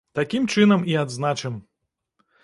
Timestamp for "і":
0.91-0.95